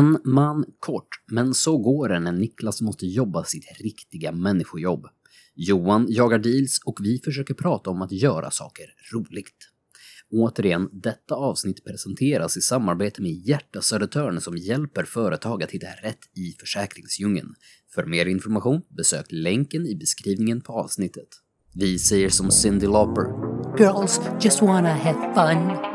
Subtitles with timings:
[0.00, 5.06] En man kort, men så går det när Niklas måste jobba sitt riktiga människojobb.
[5.54, 8.84] Johan jagar deals och vi försöker prata om att göra saker
[9.14, 9.56] roligt.
[10.30, 16.36] Återigen, detta avsnitt presenteras i samarbete med Hjärta Södertörn som hjälper företag att hitta rätt
[16.36, 17.54] i försäkringsdjungeln.
[17.94, 21.28] För mer information, besök länken i beskrivningen på avsnittet.
[21.74, 23.24] Vi säger som Cyndi Lauper.
[23.78, 25.89] Girls just wanna have fun.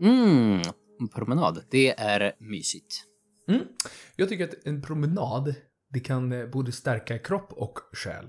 [0.00, 0.62] Mm,
[1.14, 1.64] promenad.
[1.70, 3.04] Det är mysigt.
[3.48, 3.62] Mm.
[4.16, 5.54] Jag tycker att en promenad,
[5.92, 8.26] det kan eh, både stärka kropp och själ.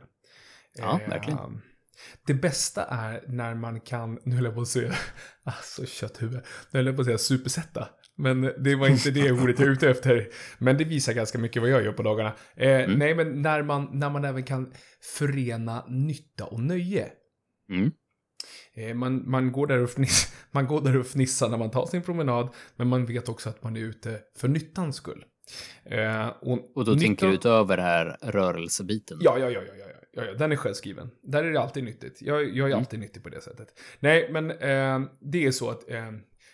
[0.75, 1.61] Ja, Eh, verkligen.
[2.27, 4.93] Det bästa är när man kan, nu höll jag på att säga,
[5.43, 7.89] alltså kötthuvud, nu höll jag på att säga supersätta.
[8.15, 10.27] Men det var inte det ordet jag är ute efter.
[10.57, 12.33] Men det visar ganska mycket vad jag gör på dagarna.
[12.55, 12.99] Eh, Mm.
[12.99, 14.73] Nej, men när man, när man även kan
[15.17, 17.09] förena nytta och nöje.
[17.69, 17.91] Mm.
[18.73, 21.85] Eh, Man, man, går där och fniss, man går där och fnissar när man tar
[21.85, 25.25] sin promenad, men man vet också att man är ute för nyttans skull.
[25.85, 29.17] Eh, och, Och då tänker nyttan- du utöver det här rörelsebiten?
[29.21, 31.09] Ja, ja, ja, ja, ja, ja, ja, den är självskriven.
[31.23, 32.21] Där är det alltid nyttigt.
[32.21, 32.79] Jag, jag är Mm.
[32.79, 33.67] alltid nyttig på det sättet.
[33.99, 36.11] Nej, men eh, det är så att eh,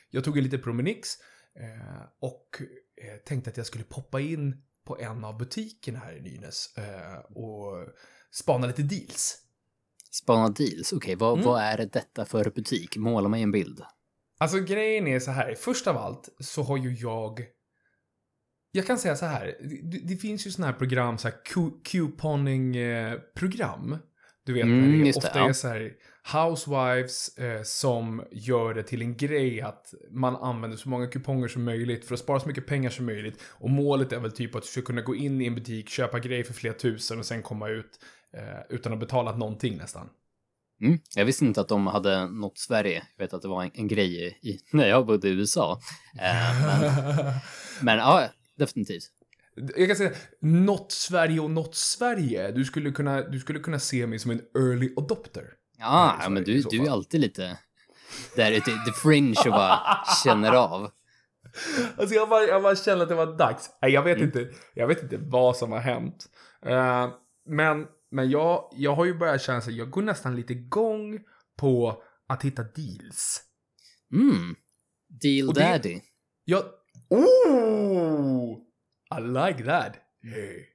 [0.09, 1.09] jag tog en liten promenix
[1.59, 2.47] eh, och
[3.02, 6.75] eh, tänkte att jag skulle poppa in på en av butikerna här i Nynäs
[7.30, 7.88] och
[8.31, 9.38] spana lite deals.
[10.23, 11.45] Spana deals, okej, vad, Mm.
[11.45, 12.97] vad är detta för butik?
[12.97, 13.81] Måla mig en bild.
[14.38, 17.39] Alltså grejen är så här, först av allt så har ju jag
[18.72, 19.57] jag kan säga så här,
[19.91, 21.35] det, det finns ju såna här program, så här
[22.73, 23.97] couponing-program.
[24.45, 25.49] Du vet, Mm, när det ofta ja.
[25.49, 25.91] är så här
[26.33, 31.63] housewives eh, som gör det till en grej att man använder så många kuponger som
[31.63, 33.41] möjligt för att spara så mycket pengar som möjligt.
[33.47, 36.19] Och målet är väl typ att du ska kunna gå in i en butik, köpa
[36.19, 38.00] grejer för flera tusen och sen komma ut eh,
[38.69, 40.09] utan att betala någonting nästan.
[40.81, 41.00] Mm.
[41.16, 43.03] Jag visste inte att de hade nått Sverige.
[43.18, 45.79] Jag vet att det var en, en grej i, när jag bodde i USA.
[46.22, 46.94] Eh, men,
[47.81, 49.03] men ja, definitivt.
[49.75, 52.51] Jag kan säga, något Sverige och något Sverige.
[52.51, 55.45] Du skulle kunna, du skulle kunna se mig som en early adopter.
[55.78, 57.57] Ja, i men Sverige i du, du är alltid lite
[58.35, 59.79] där ute, the fringe och bara
[60.24, 60.91] känner av.
[61.97, 63.69] Alltså jag bara, jag bara känner att det var dags.
[63.81, 64.25] Jag vet Mm.
[64.28, 66.25] inte, jag vet inte vad som har hänt.
[66.66, 67.07] Eh,
[67.47, 71.19] men, men jag, jag har ju börjat känna så jag går nästan lite igång
[71.57, 73.41] på att hitta deals.
[74.13, 74.55] Mm.
[75.21, 75.99] Deal Och det- daddy.
[76.45, 76.63] Jag,
[77.09, 78.57] oh!
[79.17, 79.95] I like that.
[80.23, 80.65] Hey,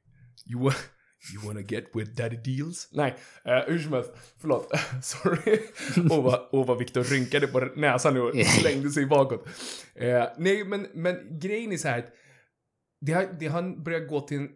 [0.46, 0.72] you,
[1.34, 2.88] you wanna get with daddy deals?
[2.92, 3.14] Nej,
[3.46, 4.10] uh, hur som helst.
[4.40, 4.70] Förlåt.
[5.02, 5.60] Sorry.
[6.10, 9.46] Åh vad, vad Viktor rynkade på näsan nu och slängde sig bakåt.
[9.94, 12.12] Eh, nej, men, men grejen är så här att
[13.00, 14.48] det har, det har börjat gå till en,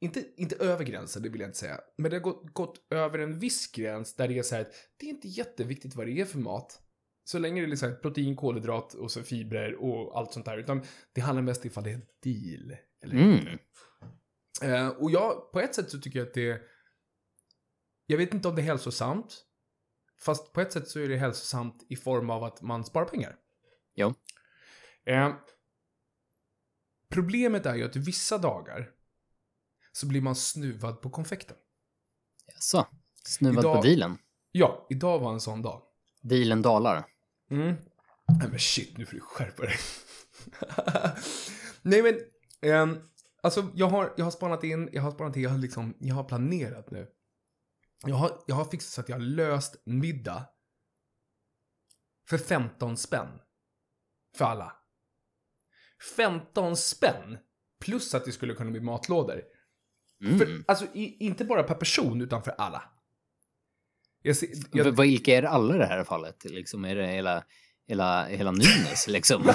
[0.00, 3.18] inte, inte över gränsen, det vill jag inte säga, men det har gått, gått över
[3.18, 6.20] en viss gräns där det är så här att det är inte jätteviktigt vad det
[6.20, 6.82] är för mat.
[7.24, 10.58] Så länge det är liksom protein, kolhydrat och så fibrer och allt sånt där.
[10.58, 10.82] Utan
[11.12, 12.76] det handlar mest ifall det är en deal.
[13.02, 13.30] Eller Mm.
[13.32, 13.58] inte.
[14.62, 16.62] Eh, och jag, på ett sätt så tycker jag att det...
[18.06, 19.44] Jag vet inte om det är hälsosamt.
[20.20, 23.36] Fast på ett sätt så är det hälsosamt i form av att man sparar pengar.
[23.94, 24.14] Jo.
[25.06, 25.34] Eh,
[27.10, 28.90] problemet är ju att vissa dagar
[29.98, 31.56] så blir man snuvad på konfekten.
[32.58, 32.86] Så,
[33.24, 34.18] snuvad Idag- på dealen.
[34.52, 35.82] Ja, idag var en sån dag.
[36.22, 37.06] Dealen dalar.
[37.50, 37.74] Mm.
[38.40, 39.76] Nej men shit, nu får du skärpa dig.
[41.82, 42.20] Nej men,
[42.72, 43.02] ehm,
[43.42, 46.14] alltså jag har, jag har spanat in, jag har spanat in, jag har liksom, jag
[46.14, 47.08] har planerat nu.
[48.06, 50.48] Jag har, jag har fixat så att jag har löst middag
[52.28, 53.40] för 15 spänn.
[54.36, 54.72] För alla.
[56.16, 57.38] 15 spänn!
[57.80, 59.42] Plus att det skulle kunna bli matlådor.
[60.24, 60.38] Mm.
[60.38, 62.82] För, alltså i, inte bara per person, utan för alla.
[64.22, 66.44] Jag ser, jag, Vilka är alla i det här fallet?
[66.44, 67.44] Liksom, är det hela,
[67.88, 69.52] hela, hela Nynäs liksom?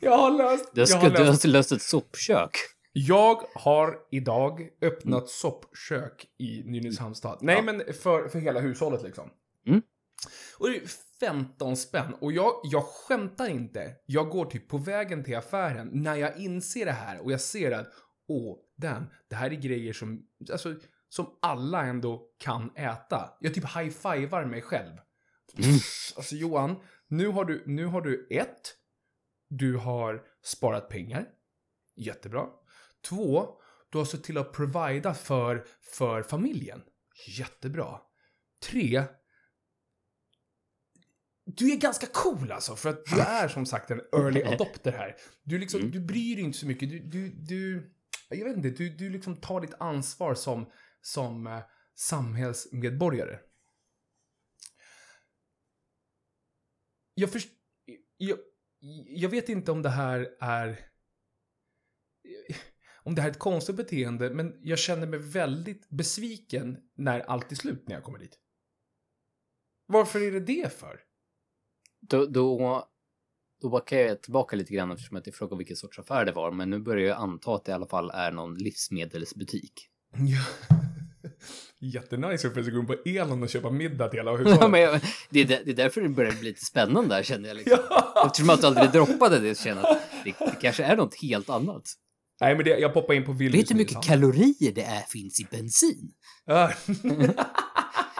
[0.00, 2.50] jag har löst, Du har, jag har sk- du löst har löst ett soppkök.
[2.92, 7.38] Jag har idag öppnat soppkök i Nynäshamnstad.
[7.40, 7.62] Nej, Ja.
[7.62, 9.30] men för, för hela hushållet liksom.
[9.66, 9.82] Mm.
[10.58, 10.82] Och det är
[11.20, 12.14] 15 spänn.
[12.20, 13.92] Och jag, jag skämtar inte.
[14.06, 17.72] Jag går typ på vägen till affären när jag inser det här och jag ser
[17.72, 17.86] att
[18.28, 20.74] åh, den, det här är grejer som, alltså,
[21.08, 23.36] som alla ändå kan äta.
[23.40, 24.92] Jag typ high-fivar mig själv.
[25.58, 25.74] Mm.
[26.16, 26.76] Alltså Johan,
[27.08, 28.74] nu har du, nu har du ett,
[29.48, 31.28] du har sparat pengar.
[31.96, 32.46] Jättebra.
[33.08, 33.48] Två,
[33.90, 36.82] du har sett till att provida för, för familjen.
[37.38, 38.00] Jättebra.
[38.70, 39.04] Tre,
[41.44, 45.16] du är ganska cool alltså, för att du är som sagt en early adopter här.
[45.42, 45.92] Du, liksom, Mm.
[45.92, 46.90] du bryr dig inte så mycket.
[46.90, 47.92] Du, du, du,
[48.28, 51.62] jag vet inte, du, du liksom tar ditt ansvar som, som eh,
[51.94, 53.38] samhällsmedborgare.
[57.14, 57.48] Jag, först,
[58.16, 58.38] jag,
[59.06, 60.90] jag vet inte om det här är...
[62.94, 67.52] Om det här är ett konstigt beteende, men jag känner mig väldigt besviken när allt
[67.52, 68.38] är slut när jag kommer dit.
[69.86, 71.00] Varför är det det för?
[72.00, 72.88] Då, då,
[73.62, 76.50] då backar jag tillbaka lite grann eftersom att jag frågade vilken sorts affär det var.
[76.52, 79.72] Men nu börjar jag anta att det i alla fall är någon livsmedelsbutik.
[80.16, 80.78] Ja.
[81.80, 84.70] Jättenice att gå in på Elon och köpa middag till hela Ja, hushållet.
[84.70, 85.00] men jag,
[85.30, 87.56] det, är, det är därför det börjar bli lite spännande där känner jag.
[87.56, 87.78] Liksom.
[87.90, 88.26] Ja.
[88.26, 91.14] Eftersom att du aldrig droppade det så känner jag att det, det kanske är något
[91.22, 91.82] helt annat.
[92.40, 93.60] Nej, men det, jag poppar in på Willys.
[93.60, 96.12] Vet du hur mycket kalorier det är finns i bensin?
[96.46, 96.72] Ja.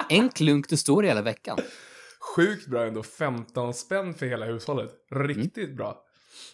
[0.08, 1.58] En klunk du står i hela veckan.
[2.36, 3.02] Sjukt bra ändå.
[3.02, 4.90] 15 spänn för hela hushållet.
[5.10, 6.02] Riktigt bra.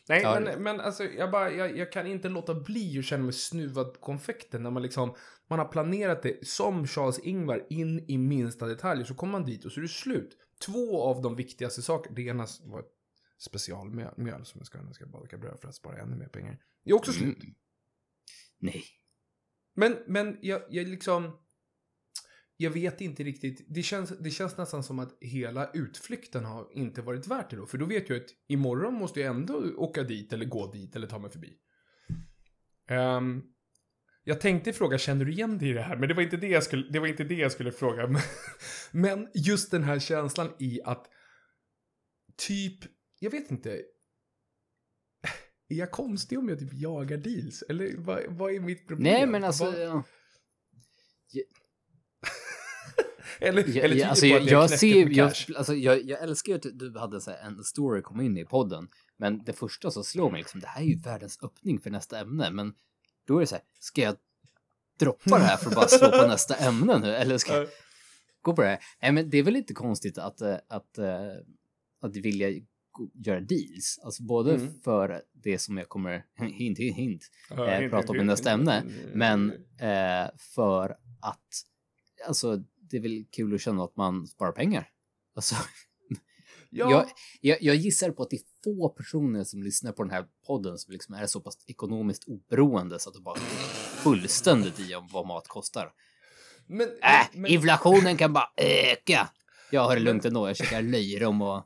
[0.08, 3.24] Nej, Ja, men, men alltså, jag, bara, jag, jag kan inte låta bli att känna
[3.24, 5.14] mig snuvad på konfekten när man liksom,
[5.48, 9.64] man har planerat det som Charles Ingvar in i minsta detalj, så kommer man dit
[9.64, 10.36] och så är det slut.
[10.66, 12.92] Två av de viktigaste sakerna, det ena var ett
[13.38, 16.58] specialmjöl mjöl som jag ska, jag ska baka bröd för att spara ännu mer pengar.
[16.84, 17.42] Det är också slut.
[17.42, 17.54] Mm.
[18.58, 18.84] Nej.
[19.74, 21.38] Men, men jag, jag liksom...
[22.62, 23.64] Jag vet inte riktigt.
[23.68, 27.66] Det känns, det känns nästan som att hela utflykten har inte varit värt det då.
[27.66, 31.06] För då vet jag att imorgon måste jag ändå åka dit eller gå dit eller
[31.06, 31.52] ta mig förbi.
[32.88, 33.42] Ehm,
[34.24, 35.96] jag tänkte fråga, känner du igen dig i det här?
[35.96, 38.06] Men det var inte det jag skulle, det var inte det jag skulle fråga.
[38.06, 38.22] Men-
[38.92, 41.06] Men just den här känslan i att
[42.36, 42.78] typ,
[43.20, 43.82] jag vet inte.
[45.68, 47.62] Är jag konstig om jag typ jagar deals?
[47.62, 49.12] Eller vad, vad är mitt problem?
[49.12, 49.64] Nej, men alltså...
[49.64, 50.02] Vad-
[51.34, 51.42] Ja.
[53.42, 56.66] Eller, Jag, eller alltså, jag, att jag, ser, jag, alltså, jag, jag älskar ju att
[56.78, 58.88] du hade så här, en story komma in i podden.
[59.16, 62.18] Men det första som slår mig, liksom, det här är ju världens öppning för nästa
[62.20, 62.50] ämne.
[62.50, 62.74] Men
[63.26, 64.16] då är det så här, ska jag
[64.98, 67.14] droppa det här för att bara slå på nästa ämne nu?
[67.14, 67.68] Eller ska jag Ja.
[68.42, 68.78] gå på det här?
[69.02, 71.26] Nej, men det är väl inte konstigt att, eh, att, eh,
[72.02, 72.48] att vilja
[73.14, 74.00] göra deals.
[74.04, 74.80] Alltså både Mm.
[74.84, 78.50] för det som jag kommer, hint, hint, hint, Ja, eh, hint, prata om i nästa
[78.50, 78.82] ämne.
[78.84, 79.14] hint.
[79.14, 79.50] Men
[79.80, 80.90] eh, för
[81.20, 81.62] att,
[82.28, 82.62] alltså
[82.92, 84.88] det är väl kul att känna att man sparar pengar.
[85.34, 85.54] Alltså,
[86.74, 87.06] Ja, jag,
[87.40, 90.78] jag, jag gissar på att det är få personer som lyssnar på den här podden
[90.78, 93.36] som liksom är så pass ekonomiskt oberoende så att det bara
[94.02, 95.92] fullständigt i om vad mat kostar.
[96.66, 99.28] men, Äh, men, inflationen kan bara öka!
[99.70, 101.62] Jag har det lugnt ändå, jag käkar löjrom och...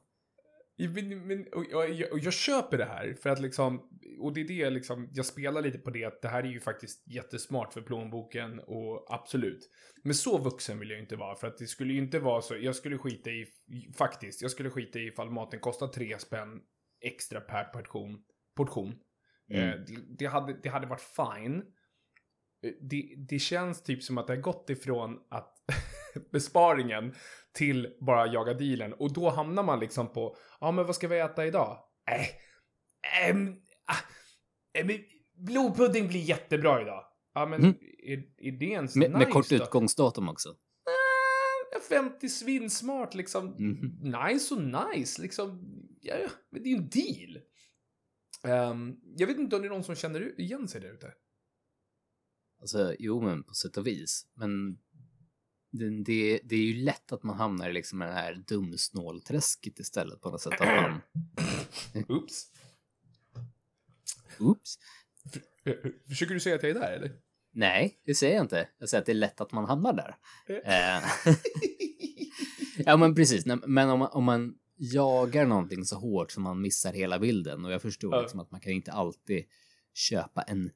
[0.79, 3.89] men, men, och, och, jag, och jag köper det här för att liksom,
[4.21, 6.61] och det är det liksom, jag spelar lite på det att det här är ju
[6.61, 9.71] faktiskt jättesmart för plånboken och absolut.
[10.05, 12.57] Men så vuxen vill jag inte vara för att det skulle ju inte vara så,
[12.57, 13.47] jag skulle skita i,
[13.99, 16.61] faktiskt, jag skulle skita i ifall maten kostar tre spänn
[17.01, 18.19] extra per portion.
[18.57, 18.95] portion.
[19.51, 19.69] Mm.
[19.69, 21.57] Eh, det, det, hade, det hade varit fine.
[22.63, 25.55] Eh, Det, det känns typ som att det har gått ifrån att
[26.33, 27.15] besparingen
[27.57, 28.93] till bara jaga dealen.
[28.93, 31.79] Och då hamnar man liksom på, ja men vad ska vi äta idag?
[32.11, 33.57] Äh, ähm,
[33.87, 33.97] ah,
[34.81, 34.87] äh,
[35.37, 37.05] blodpudding blir jättebra idag.
[37.35, 37.75] Ja men Mm.
[37.99, 39.57] är, är det ens Med, nice med kort då?
[39.57, 40.49] utgångsdatum också.
[40.49, 43.47] Ah, 50 svinsmart liksom.
[43.47, 44.13] Mhm.
[44.13, 45.65] Nice och nice liksom.
[46.01, 47.43] Ja, ja, men det är ju en deal.
[48.45, 51.13] Ehm, jag vet inte om det är någon som känner igen sig där ute.
[52.61, 54.27] Alltså, jo, men på sätt och vis.
[54.35, 54.79] Men
[55.79, 60.21] det, det, det är ju lätt att man hamnar i liksom det här dumsnålträsket istället
[60.21, 60.61] på något sätt.
[60.61, 61.01] Att man,
[62.09, 62.47] Oops.
[64.39, 64.79] oops.
[66.09, 67.13] Försöker du säga att jag är där eller?
[67.53, 68.69] Nej, det säger jag inte.
[68.79, 70.17] Jag säger att det är lätt att man hamnar där.
[70.65, 70.97] Eh.
[70.97, 71.05] Eh,
[72.87, 73.47] ja, men precis.
[73.47, 77.73] Men om man, om man jagar någonting så hårt som man missar hela bilden och
[77.73, 79.45] jag förstår liksom att man kan inte alltid
[79.95, 80.71] köpa en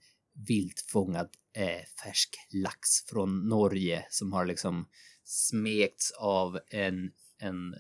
[0.48, 4.86] viltfångad eh, färsk lax från Norge som har liksom
[5.24, 7.74] smekts av en, en,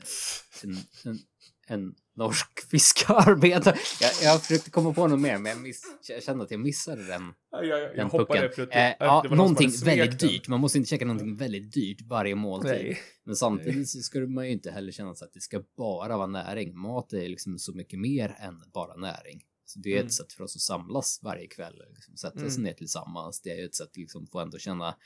[0.62, 1.18] en, en,
[1.66, 3.76] en norsk fiskearbetare.
[4.00, 7.06] Jag, jag försökte komma på något mer, men jag, miss, jag kände att jag missade
[7.06, 8.70] den Ja, jag, jag, den pucken.
[8.70, 10.48] Eh, ja, någonting väldigt dyrt.
[10.48, 12.70] Man måste inte käka någonting väldigt dyrt varje måltid.
[12.70, 12.98] Nej.
[13.24, 16.26] Men samtidigt så ska man ju inte heller känna så att det ska bara vara
[16.26, 16.78] näring.
[16.78, 19.42] Mat är liksom så mycket mer än bara näring.
[19.76, 20.06] Det är Mm.
[20.06, 22.62] ett sätt för oss att samlas varje kväll, liksom, sätta sig Mm.
[22.62, 23.40] ner tillsammans.
[23.40, 24.96] Det är ett sätt att liksom få ändå känna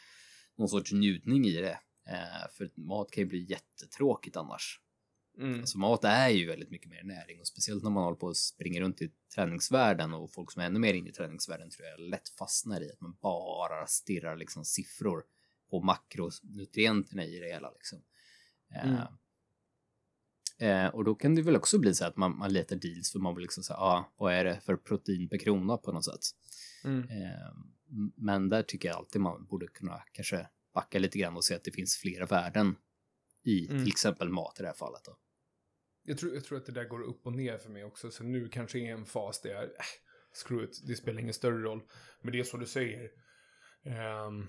[0.56, 1.78] någon sorts njutning i det.
[2.06, 4.80] Eh, för mat kan ju bli jättetråkigt annars.
[5.38, 5.60] Mm.
[5.60, 8.36] Alltså mat är ju väldigt mycket mer näring och speciellt när man håller på och
[8.36, 12.00] springer runt i träningsvärlden och folk som är ännu mer inne i träningsvärlden tror jag
[12.00, 15.24] lätt fastnar i att man bara stirrar liksom siffror
[15.70, 18.02] på makronutrienterna i det hela liksom.
[18.74, 19.00] Eh, Mm.
[20.60, 23.18] Eh, och då kan det väl också bli så att man, man letar deals för
[23.18, 26.20] man vill liksom säga, ah, vad är det för protein per krona på något sätt.
[26.84, 27.02] Mm.
[27.02, 27.54] Eh,
[28.16, 31.64] men där tycker jag alltid man borde kunna kanske backa lite grann och se att
[31.64, 32.76] det finns flera värden
[33.44, 33.82] i Mm.
[33.84, 35.00] till exempel mat i det här fallet.
[35.04, 35.18] Då.
[36.04, 38.10] Jag tror, jag tror att det där går upp och ner för mig också.
[38.10, 39.68] Så nu kanske är en fas där jag, äh,
[40.44, 41.82] screw it, det spelar ingen större roll.
[42.22, 43.10] Men det är som du säger.
[43.84, 44.46] ehm,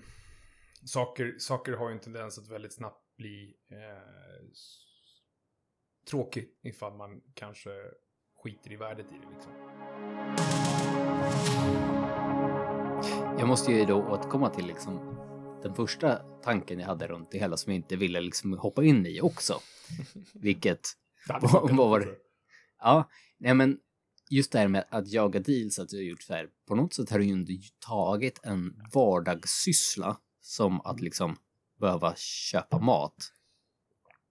[0.84, 4.48] saker, saker har ju en tendens att väldigt snabbt bli eh,
[6.10, 7.70] tråkigt ifall man kanske
[8.42, 9.52] skiter i värdet i det liksom.
[13.38, 15.16] Jag måste ju då återkomma till liksom
[15.62, 19.06] den första tanken jag hade runt det hela som jag inte ville liksom hoppa in
[19.06, 19.60] i också.
[20.34, 20.80] Vilket
[21.70, 22.16] var det?
[22.78, 23.78] Ja, nej men
[24.30, 26.94] just det här med att jaga deals, att du har gjort så här, på något
[26.94, 27.52] sätt har du ju inte
[27.86, 31.36] tagit en vardagssyssla som att liksom
[31.80, 33.32] behöva köpa mat.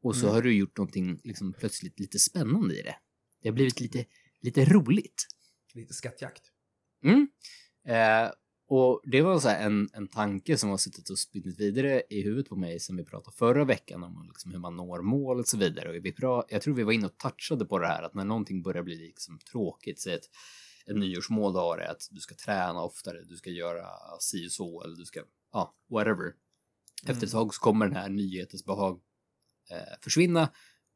[0.06, 0.34] Och så Mm.
[0.36, 2.96] har du gjort någonting liksom plötsligt lite spännande i det.
[3.42, 4.06] Det har blivit lite,
[4.42, 5.28] lite roligt.
[5.74, 6.42] Lite skattjakt.
[7.04, 7.28] Mm.
[7.88, 8.32] Eh,
[8.68, 12.22] och det var så här en, en tanke som har suttit och spinnit vidare i
[12.22, 15.48] huvudet på mig som vi pratade förra veckan om liksom hur man når mål och
[15.48, 15.90] så vidare.
[15.90, 18.26] Och vi pra- jag tror vi var inne och touchade på det här att när
[18.26, 20.30] någonting börjar bli liksom tråkigt, säg ett,
[20.86, 23.86] ett nyårsmål du har är att du ska träna oftare, du ska göra
[24.20, 26.34] si och så eller du ska, ja, whatever.
[27.08, 29.00] Efter ett tag så kommer den här nyhetens behag eh,
[30.02, 30.50] försvinna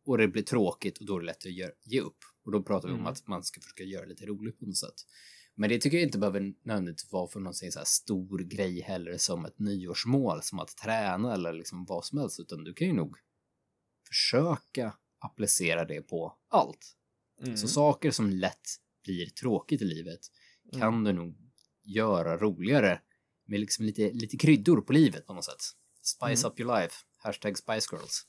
[0.05, 1.51] och det blir tråkigt och då är det lätt att
[1.85, 2.17] ge, upp.
[2.45, 3.11] Och då pratar vi om Mm.
[3.11, 4.95] att man ska försöka göra lite roligt på något sätt.
[5.55, 9.17] Men det tycker jag inte behöver nödvändigtvis vara för någon så här stor grej heller
[9.17, 12.93] som ett nyårsmål, som att träna eller liksom vad som helst, utan du kan ju
[12.93, 13.17] nog
[14.07, 16.95] försöka applicera det på allt.
[17.43, 17.57] Mm.
[17.57, 18.67] Så saker som lätt
[19.03, 20.19] blir tråkigt i livet
[20.79, 21.38] kan du nog
[21.83, 23.01] göra roligare
[23.45, 25.61] med liksom lite, lite kryddor på livet på något sätt.
[26.01, 26.51] Spice Mm.
[26.53, 26.95] up your life.
[27.17, 28.25] Hashtag Spice Girls.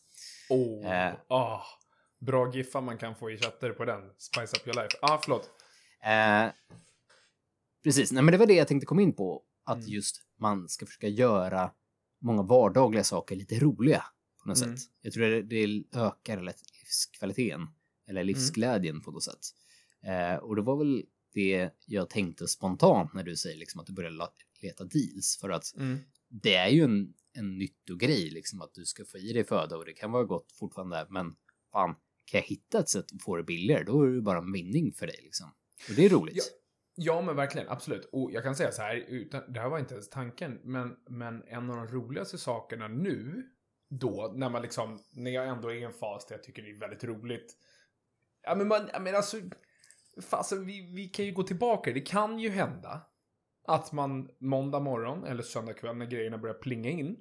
[0.50, 1.14] Oh, Eh.
[1.28, 1.62] ah,
[2.21, 4.00] bra giffar man kan få i chatter på den.
[4.19, 4.97] Spice up your life.
[5.02, 5.50] Ah, förlåt.
[6.04, 6.52] Eh,
[7.85, 9.42] precis, nej men det var det jag tänkte komma in på.
[9.64, 9.88] Att Mm.
[9.88, 11.71] just man ska försöka göra
[12.21, 14.04] många vardagliga saker lite roliga
[14.42, 14.76] på något Mm.
[14.76, 14.88] sätt.
[15.00, 17.66] Jag tror det, det ökar livskvaliteten
[18.09, 19.40] eller livsglädjen på något sätt.
[20.07, 21.04] Eh, och det var väl
[21.35, 25.50] det jag tänkte spontant när du säger liksom att du börjar la- leta deals för
[25.50, 25.99] att Mm.
[26.28, 29.84] det är ju en, en nyttogrej liksom att du ska få i dig föda och
[29.84, 31.37] det kan vara gott fortfarande men
[31.72, 31.94] fan
[32.25, 34.92] kan jag hitta ett sätt att få det billigare då är det bara en vinning
[34.92, 35.54] för dig liksom.
[35.88, 36.37] Och det är roligt.
[36.37, 37.68] Ja, ja, men verkligen.
[37.68, 38.04] Absolut.
[38.12, 41.42] Och jag kan säga så här, utan, det här var inte ens tanken, men, men
[41.42, 43.49] en av de roligaste sakerna nu,
[43.88, 46.70] då, när man liksom, när jag ändå är i en fas där jag tycker det
[46.70, 47.56] är väldigt roligt.
[48.42, 49.37] Ja, men man, men alltså,
[50.20, 51.92] fasen, vi, vi kan ju gå tillbaka.
[51.92, 53.10] Det kan ju hända
[53.67, 57.17] att man måndag morgon eller söndag kväll när grejerna börjar plinga in,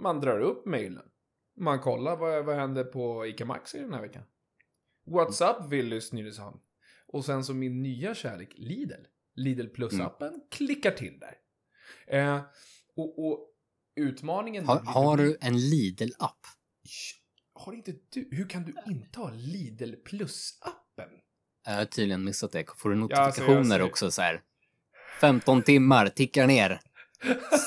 [0.00, 1.08] man drar upp mejlen.
[1.56, 4.22] Man kollar vad, vad händer på ICA Maxi den här veckan.
[5.06, 6.60] What's up Willys Nynäshamn?
[7.06, 9.02] Och sen så min nya kärlek Lidl.
[9.34, 11.34] Lidl Plus-appen klickar till där.
[12.06, 12.40] Eh,
[12.94, 13.48] och, och
[13.96, 14.66] utmaningen...
[14.66, 16.46] Har, har du en Lidl-app?
[17.54, 18.28] Har inte du?
[18.30, 21.10] Hur kan du inte ha Lidl Plus-appen?
[21.64, 22.64] Jag har tydligen missat det.
[22.76, 24.42] Får du Ja, alltså, notifikationer också så här?
[25.22, 26.80] 15 timmar, tickar ner.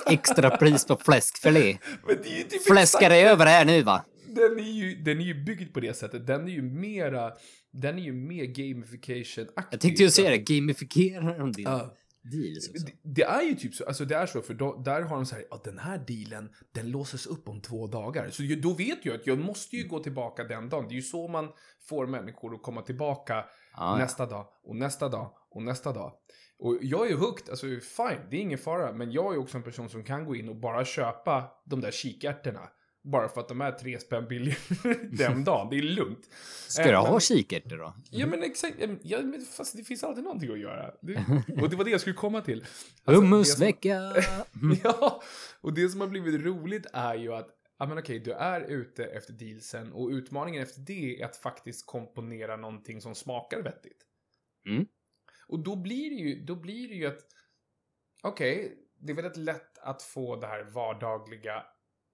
[0.09, 1.77] Extra pris på fläskfilé.
[2.07, 4.05] Men det är ju typ Fläskar dig över här nu va?
[4.27, 6.27] Den är, ju, den är ju byggd på det sättet.
[6.27, 7.31] Den är ju mera...
[7.71, 9.67] Den är ju mer gamification-aktig.
[9.73, 11.95] Jag tänkte ju säga det, gamifierar de din Ja.
[12.23, 12.85] deals också?
[12.85, 15.25] Det, det är ju typ så, alltså det är så, för då, där har de
[15.25, 18.29] så här, ja den här dealen, den låses upp om två dagar.
[18.29, 20.87] Så då vet jag att jag måste ju gå tillbaka den dagen.
[20.87, 21.49] Det är ju så man
[21.89, 23.45] får människor att komma tillbaka
[23.77, 26.13] Ja, nästa dag, och nästa dag, och nästa dag.
[26.59, 28.93] Och jag är ju hooked, alltså fine, det är ingen fara.
[28.93, 31.91] Men jag är också en person som kan gå in och bara köpa de där
[31.91, 32.69] kikärtorna.
[33.11, 35.69] Bara för att de är tre spänn billigare den dagen.
[35.69, 36.29] Det är lugnt.
[36.67, 37.95] Ska Eh, du men- ha kikärtor då?
[38.11, 40.91] Ja men exakt, ja, men fast det finns alltid någonting att göra.
[41.01, 41.25] Det,
[41.61, 42.59] och det var det jag skulle komma till.
[42.61, 43.95] Alltså, som- Hummusvecka!
[43.95, 44.77] Mm.
[44.83, 45.21] Ja,
[45.61, 47.47] och det som har blivit roligt är ju att
[47.77, 51.85] Ja men okej, du är ute efter dealsen och utmaningen efter det är att faktiskt
[51.85, 53.97] komponera någonting som smakar vettigt.
[54.69, 54.85] Mm.
[55.47, 57.27] Och då blir det ju, då blir det ju att
[58.23, 61.63] okej, det är väldigt lätt att få det här vardagliga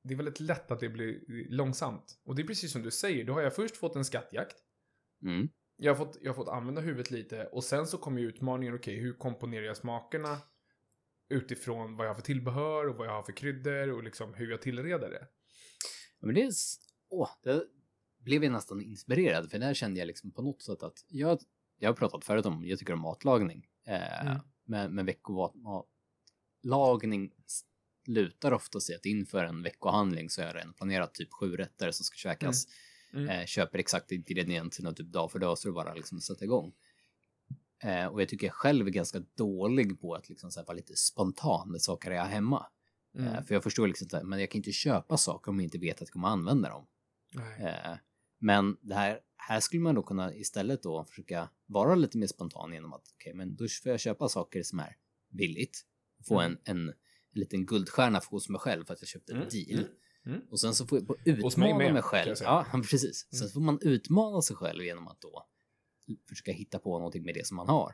[0.04, 2.20] det är väldigt lätt att det blir långsamt.
[2.24, 4.56] Och det är precis som du säger, då har jag först fått en skattjakt.
[5.24, 5.50] Mm.
[5.76, 8.76] Jag har, fått, jag har fått använda huvudet lite och sen så kommer ju utmaningen,
[8.76, 10.38] okej, hur komponerar jag smakerna
[11.30, 14.52] utifrån vad jag har för tillbehör och vad jag har för kryddor och liksom hur
[14.52, 15.28] jag tillreder det.
[16.20, 16.52] Ja, Men det är...
[17.10, 17.64] Åh, det
[18.20, 21.40] blev jag nästan inspirerad för där kände jag liksom på något sätt att jag,
[21.82, 23.68] jag har pratat förut om, jag tycker om matlagning.
[23.88, 24.38] Eh, Mm.
[24.66, 27.32] Men, men veckomatlagning
[28.08, 31.92] lutar oftast i att inför en veckohandling så är det en planerad typ sju rätter
[31.92, 32.66] som ska käkas.
[33.14, 33.30] Mm.
[33.30, 36.74] Eh, köper exakt ingredienserna typ dag för dag så det bara liksom sätta igång.
[37.84, 40.78] Eh, och jag tycker jag själv är ganska dålig på att liksom så här vara
[40.78, 42.66] lite spontan med saker jag har hemma.
[43.18, 43.34] Mm.
[43.34, 45.78] Eh, för jag förstår liksom här, men jag kan inte köpa saker om jag inte
[45.78, 46.88] vet att jag kommer använda dem.
[47.60, 47.98] Eh,
[48.40, 52.74] men det här, här skulle man då kunna istället då försöka vara lite mer spontan
[52.74, 54.95] genom att okej, men då får jag köpa saker som är
[55.29, 55.86] billigt.
[56.27, 56.57] Få Mm.
[56.65, 56.95] en, en, en
[57.39, 59.79] liten guldstjärna hos mig själv för att jag köpte en Mm, deal.
[59.79, 60.41] mm, mm.
[60.51, 62.36] Och sen så får jag mig utmana mig kan själv.
[62.41, 63.27] Ja, precis.
[63.31, 63.51] Sen Mm.
[63.53, 65.48] får man utmana sig själv genom att då
[66.29, 67.86] försöka hitta på någonting med det som man har.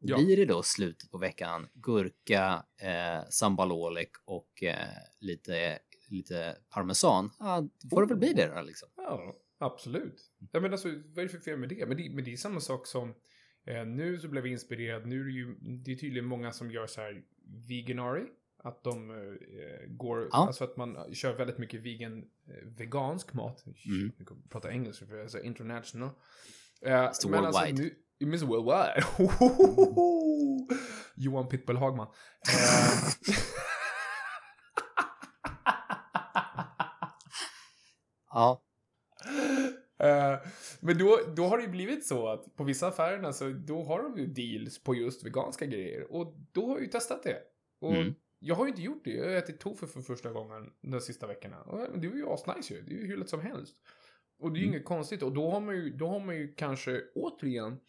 [0.00, 0.16] Och Ja.
[0.16, 4.88] Blir det då slutet på veckan gurka, eh, sambalolek och eh,
[5.20, 8.88] lite, lite parmesan, ja, då får det väl bli det då liksom.
[8.96, 9.34] Ja,
[9.66, 10.22] absolut.
[10.52, 11.86] Ja, men alltså, vad är det för fel med det?
[11.86, 13.14] Men det, men det är samma sak som
[13.66, 15.06] eh, nu så blev vi inspirerad.
[15.06, 15.54] Nu är det ju
[15.84, 17.22] det är tydligen många som gör så här
[17.68, 18.26] veganary.
[18.58, 20.46] Att de eh, går, Ja.
[20.46, 23.64] alltså att man kör väldigt mycket vegan, eh, vegansk mat.
[23.66, 24.12] Mm.
[24.18, 26.10] Jag prata engelska för jag så international.
[26.82, 27.82] Eh, It's men alltså worldwide.
[28.18, 29.04] nu, Miss Worldwide.
[31.16, 32.06] Johan Pitbull Hagman.
[32.06, 33.34] Eh,
[38.30, 38.63] Ja, Eh,
[40.80, 44.02] men då, då har det ju blivit så att på vissa affärerna så då har
[44.02, 46.12] de ju deals på just veganska grejer.
[46.12, 47.38] Och då har jag ju testat det.
[47.80, 48.14] Och Mm.
[48.38, 49.10] jag har ju inte gjort det.
[49.10, 51.60] Jag har ätit tofu för första gången de sista veckorna.
[51.62, 52.82] Och det var ju asnice ju.
[52.82, 53.76] Det är ju hur lätt som helst.
[54.38, 54.74] Och det är ju Mm.
[54.74, 55.22] inget konstigt.
[55.22, 57.80] Och då har man ju, då har man ju kanske återigen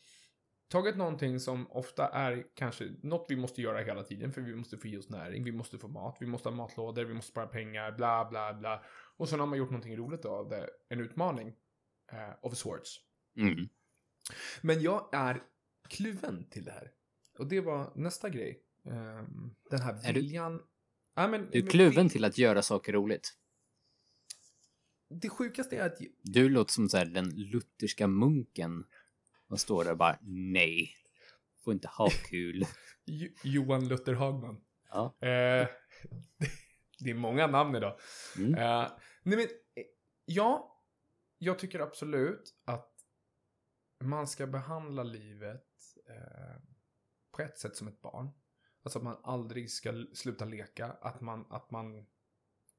[0.72, 4.77] tagit någonting som ofta är kanske något vi måste göra hela tiden för vi måste
[4.77, 7.48] få i oss näring, vi måste få mat, vi måste ha matlådor, vi måste spara
[7.48, 8.84] pengar, bla bla bla.
[9.17, 11.53] Och sen har man gjort någonting roligt av det, en utmaning eh,
[12.42, 13.00] of sorts.
[13.38, 13.70] mm.
[14.62, 15.44] Men jag är
[15.90, 16.92] kluven till det här.
[17.40, 18.62] Och det var nästa grej.
[18.86, 20.62] Ehm, den här Är du- viljan.
[21.16, 23.38] Ja, men, du är men kluven vil- till att göra saker roligt.
[25.10, 28.86] Det sjukaste är att Du låter som så här, den lutherska munken.
[29.48, 30.96] Och står där och bara nej.
[31.64, 32.65] Får inte ha kul.
[33.06, 34.62] Jo- Johan Luther Hagman.
[34.89, 35.06] Ja.
[35.20, 35.68] Eh,
[37.00, 38.00] det är många namn idag.
[38.38, 38.54] Mm.
[38.56, 38.91] Eh,
[39.24, 39.84] nej men, eh,
[40.26, 40.75] ja.
[41.45, 43.05] Jag tycker absolut att
[44.03, 46.62] man ska behandla livet eh,
[47.31, 48.29] på ett sätt som ett barn.
[48.81, 50.86] Alltså att man aldrig ska sluta leka.
[50.86, 52.05] Att man, att man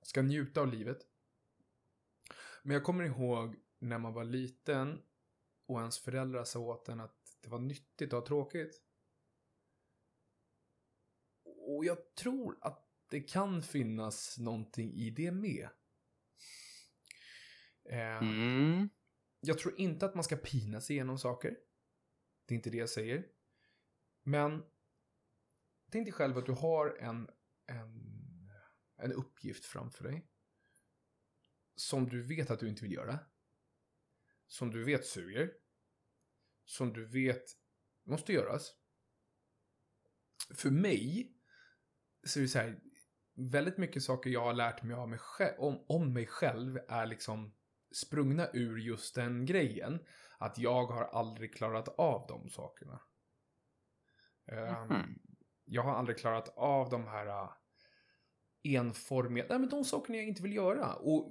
[0.03, 0.99] ska njuta av livet.
[2.63, 5.03] Men jag kommer ihåg när man var liten
[5.67, 8.83] och ens föräldrar sa åt en att det var nyttigt att ha tråkigt.
[11.45, 15.69] Och jag tror att det kan finnas någonting i det med.
[17.91, 18.89] Eh, Mm.
[19.41, 21.57] Jag tror inte att man ska pina sig igenom saker.
[22.47, 23.27] Det är inte det jag säger.
[24.23, 24.65] Men
[25.91, 27.29] tänk dig själv att du har en,
[27.67, 28.51] en,
[28.97, 30.27] en uppgift framför dig.
[31.75, 33.19] Som du vet att du inte vill göra.
[34.47, 35.53] Som du vet suger.
[36.65, 37.45] Som du vet
[38.05, 38.75] måste göras.
[40.55, 41.33] För mig
[42.27, 42.81] så är det så här.
[43.35, 47.07] Väldigt mycket saker jag har lärt mig av mig själv, om, om mig själv är
[47.07, 47.55] liksom
[47.97, 49.99] sprungna ur just den grejen.
[50.39, 53.01] Att jag har aldrig klarat av de sakerna.
[54.89, 55.19] Mhm.
[55.65, 57.51] Jag har aldrig klarat av de här uh,
[58.63, 60.95] enformiga, nej men de sakerna jag inte vill göra.
[60.95, 61.31] Och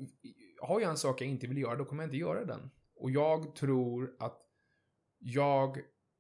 [0.62, 2.72] har jag en sak jag inte vill göra, då kommer jag inte göra den.
[2.96, 4.42] Och jag tror att
[5.20, 5.78] jag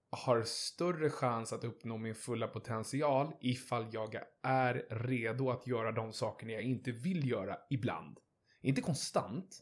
[0.09, 6.13] har större chans att uppnå min fulla potential ifall jag är redo att göra de
[6.13, 8.19] sakerna jag inte vill göra ibland.
[8.61, 9.59] Inte konstant,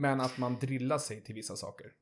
[0.00, 1.92] men att man drillar sig till vissa saker.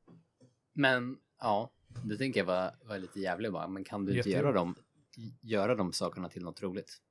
[0.73, 1.71] Men ja,
[2.05, 3.67] det tänker jag var, var lite jävlig bara.
[3.67, 4.75] Men kan du inte göra dem,
[5.41, 7.01] göra de sakerna till något roligt?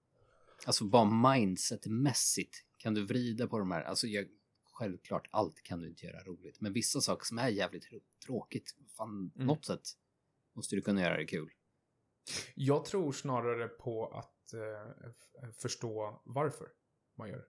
[0.67, 2.55] Alltså bara mindset-mässigt.
[2.77, 3.83] Kan du vrida på de här?
[3.83, 4.27] Alltså jag,
[4.73, 6.61] självklart, allt kan du inte göra roligt.
[6.61, 9.47] Men vissa saker som är jävligt tr- tråkigt, fan, Mm.
[9.47, 9.89] något sätt
[10.55, 11.51] måste du kunna göra det kul.
[12.55, 16.69] Jag tror snarare på att eh, förstå varför
[17.19, 17.45] man gör.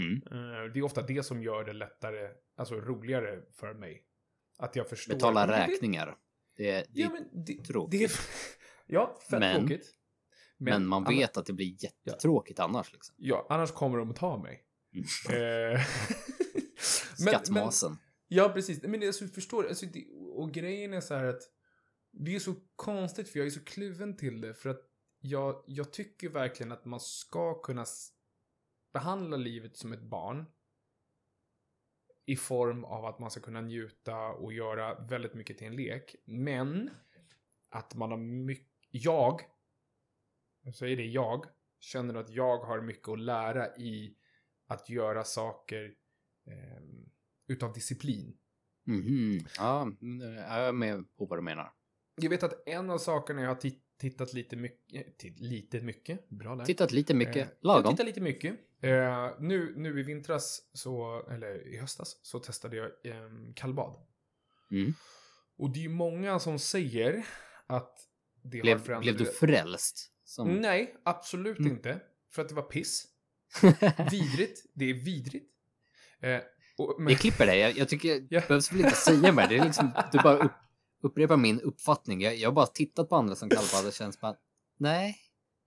[0.00, 0.22] Mm.
[0.64, 4.04] Eh, det är ofta det som gör det lättare, alltså roligare för mig.
[4.58, 5.14] Att jag förstår.
[5.14, 6.16] Betala Men det- räkningar.
[6.56, 7.98] Det, är- det, Ja, men det, tråkigt.
[8.00, 8.10] Det är,
[8.86, 9.94] ja, fett Men- tråkigt.
[10.58, 12.92] men, man anna- vet att det blir jättetråkigt annars.
[12.92, 13.14] Liksom.
[13.18, 14.64] Ja, annars kommer de att ta mig.
[14.94, 15.74] Mm.
[15.74, 15.80] Eh,
[17.18, 17.96] Skattmasen.
[18.28, 18.82] Ja, precis.
[18.82, 19.66] Men alltså, förstår?
[19.68, 21.42] Alltså, det, och grejen är så här att
[22.12, 24.54] det är så konstigt för jag är så kluven till det.
[24.54, 24.80] För att
[25.20, 27.84] jag, jag tycker verkligen att man ska kunna
[28.92, 30.44] behandla livet som ett barn.
[32.26, 36.16] I form av att man ska kunna njuta och göra väldigt mycket till en lek.
[36.24, 36.90] Men
[37.68, 38.66] att man har mycket...
[38.90, 39.40] Jag,
[40.62, 41.44] jag säger det jag,
[41.78, 44.16] känner att jag har mycket att lära i
[44.66, 45.94] att göra saker
[46.46, 47.10] ehm,
[47.46, 48.38] utav disciplin.
[48.84, 49.40] Mhm.
[49.56, 51.72] Ja, mm, jag är med på vad du menar.
[52.14, 56.28] Jag vet att en av sakerna jag har tit- tittat lite mycket, titt, lite mycket,
[56.28, 56.64] bra där.
[56.64, 57.92] Tittat lite Eh, mycket, Jag lagom.
[57.92, 58.54] tittar lite mycket.
[58.82, 63.94] Eh, nu, nu i vintras, så, eller i höstas, så testade jag eh, kallbad.
[64.70, 64.94] Mm.
[65.58, 67.26] Och det är ju många som säger
[67.66, 67.96] att
[68.42, 69.02] det har Blev, förändrat...
[69.02, 70.12] blev du frälst?
[70.24, 70.48] Som...
[70.54, 71.72] Nej, absolut Mm.
[71.72, 72.00] inte.
[72.32, 73.06] För att det var piss.
[74.10, 74.64] Vidrigt.
[74.74, 75.50] Det är vidrigt.
[76.20, 76.40] Eh,
[76.78, 77.56] och, men, Jag klipper det.
[77.56, 78.40] Jag, jag tycker Ja.
[78.40, 79.48] det behövs väl inte säga mer.
[79.48, 80.52] Det är liksom, du bara upp,
[81.02, 82.20] upprepar min uppfattning.
[82.20, 84.34] Jag, jag har bara tittat på andra som kallbad och känns bara,
[84.78, 85.16] nej,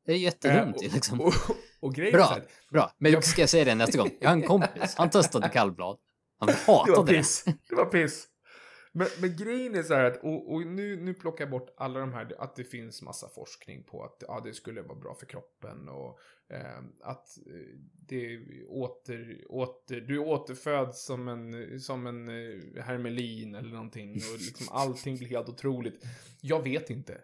[0.05, 1.21] det är jättedumt eh, liksom.
[1.21, 2.25] och, och, och grejen Bra.
[2.25, 4.09] här, Bra, men Jag- ska jag säga det nästa gång?
[4.21, 5.97] Jag har en kompis, han testade kallblad.
[6.39, 7.17] Han det var hatade det.
[7.17, 7.43] piss.
[7.69, 8.27] Det var piss.
[8.95, 11.99] Men, men grejen är så här att, och, och nu, nu plockar jag bort alla
[11.99, 15.25] de här, att det finns massa forskning på att ja, det skulle vara bra för
[15.25, 17.37] kroppen och ehm, eh, att
[18.07, 24.67] det åter, åter, du återföds som en, som en eh, hermelin eller någonting och liksom
[24.69, 26.05] allting blir helt otroligt.
[26.41, 27.21] Jag vet inte.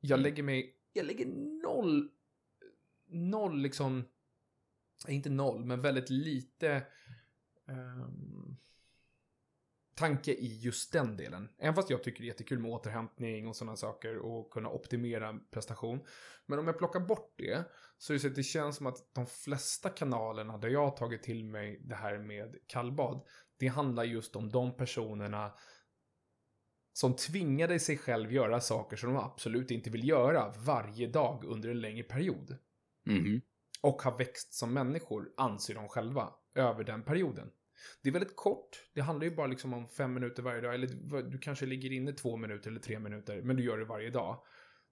[0.00, 1.26] Jag lägger mig, jag lägger
[1.62, 2.10] noll,
[3.06, 4.04] noll liksom,
[5.08, 6.86] inte noll, men väldigt lite
[7.68, 8.56] ehm,
[9.98, 11.48] tanke i just den delen.
[11.58, 15.38] Även fast jag tycker det är jättekul med återhämtning och sådana saker och kunna optimera
[15.50, 16.00] prestation.
[16.46, 17.64] Men om jag plockar bort det
[17.98, 20.96] så är det så att det känns som att de flesta kanalerna där jag har
[20.96, 23.26] tagit till mig det här med kallbad,
[23.58, 25.52] det handlar just om de personerna
[26.92, 31.68] som tvingade sig själv göra saker som de absolut inte vill göra varje dag under
[31.68, 32.58] en längre period
[33.06, 33.40] Mhm.
[33.82, 37.50] och har växt som människor, anser de själva, över den perioden.
[38.02, 38.68] Det är väldigt kort.
[38.94, 40.74] Det handlar ju bara liksom om fem minuter varje dag.
[40.74, 40.86] Eller
[41.30, 44.42] du- kanske ligger inne två minuter eller tre minuter, men du gör det varje dag.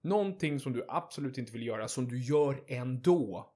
[0.02, 3.52] Någonting som du absolut inte vill göra, som du gör ändå.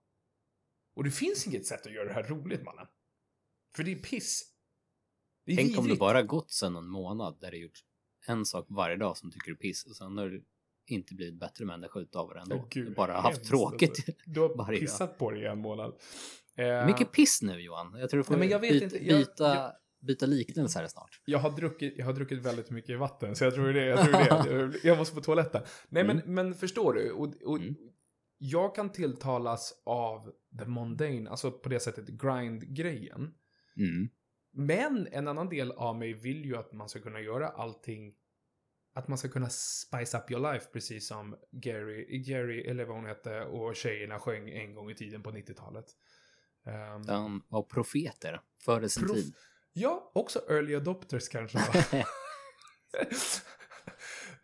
[0.94, 2.86] Och det finns inget sätt att göra det här roligt, mannen.
[3.76, 4.42] För det är piss.
[5.46, 6.00] Det är Tänk om det vidrigt.
[6.00, 7.78] bara gått sedan en månad där du gjort
[8.26, 10.44] en sak varje dag som tycker du är piss och sen har du
[10.86, 12.56] inte blivit bättre människa utav det ändå.
[12.56, 13.90] Åh, gud, du bara hemskt, haft tråkigt.
[13.90, 14.12] alltså.
[14.26, 14.68] Du har dag.
[14.80, 15.94] pissat på det i en månad.
[16.60, 17.96] Eh, Mycket piss nu Johan.
[18.00, 19.04] Jag tror du får Nej, men jag vet byta, inte.
[19.06, 19.72] Jag- byta, jag-
[20.06, 21.20] byta liknelse här snart.
[21.24, 23.84] Jag har, druckit, jag har druckit väldigt mycket vatten, så jag tror det.
[23.84, 24.12] Jag, tror
[24.72, 24.78] det.
[24.82, 25.62] Jag- måste på toaletten.
[25.88, 27.10] Nej, men, men förstår du?
[27.10, 27.74] Och, och Mm.
[28.42, 33.34] Jag kan tilltalas av the mundane, alltså på det sättet grind-grejen.
[33.76, 34.08] Mm.
[34.52, 38.14] Men en annan del av mig vill ju att man ska kunna göra allting
[38.94, 43.06] att man ska kunna spice up your life precis som Gary, Gary eller vad hon
[43.06, 45.84] hette och tjejerna sjöng en gång i tiden på 90-talet.
[46.66, 49.34] Ehm, De var profeter före sin Prof- tid.
[49.72, 51.58] Ja, också early adopters kanske.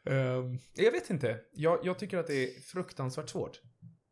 [0.05, 1.41] Ehm, jag vet inte.
[1.53, 3.61] Jag, jag tycker att det är fruktansvärt svårt.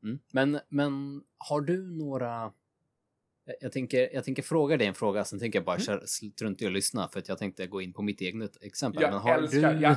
[0.02, 0.18] Mm.
[0.32, 2.52] Men, men har du några...
[3.46, 6.64] Jag, jag, tänker, jag tänker fråga dig en fråga, sen tänker jag bara köra, strunta
[6.64, 9.02] i att lyssna för att jag tänkte gå in på mitt eget exempel.
[9.02, 9.80] Jag älskar, du...
[9.80, 9.96] jag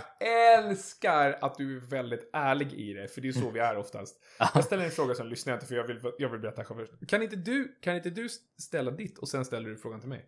[0.60, 4.16] älskar att du är väldigt ärlig i det, för det är så vi är oftast.
[4.54, 6.80] Jag ställer en fråga, sen lyssnar jag inte, för jag vill, jag vill berätta själv
[6.80, 7.08] först.
[7.08, 10.26] Kan inte, du, kan inte du ställa ditt och sen ställer du frågan till mig?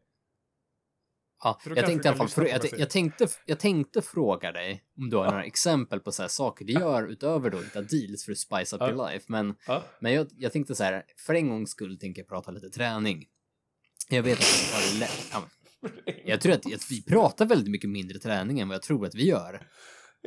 [1.44, 5.10] Ja, jag tänkte, i alla fall, jag, jag jag, tänkte, jag tänkte fråga dig om
[5.10, 8.32] du har några exempel på så här saker du gör utöver då hitta deals för
[8.32, 8.90] att spice up Ja.
[8.92, 9.26] your life.
[9.28, 9.84] Men, Ja.
[10.00, 13.26] men jag, jag tänkte så här, för en gångs skull tänker jag prata lite träning.
[14.10, 15.10] Jag vet att det har.
[15.32, 15.44] Ja,
[16.26, 19.16] jag tror att, att vi pratar väldigt mycket mindre träning än vad jag tror att
[19.16, 19.68] vi gör.